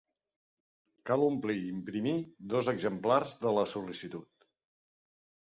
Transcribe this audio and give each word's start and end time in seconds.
Cal 1.09 1.25
omplir 1.25 1.57
i 1.65 1.69
imprimir 1.73 2.15
dos 2.55 2.73
exemplars 2.75 3.35
de 3.45 3.53
la 3.59 3.67
sol·licitud. 3.77 4.27